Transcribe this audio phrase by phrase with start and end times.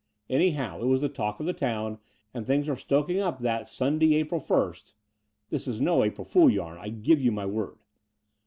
[0.31, 1.99] Anyhow, it was the talk of the town,
[2.33, 4.73] and things were stoking up that Stmday, April i
[5.51, 7.77] (this is no April fool yam, I give you my word!)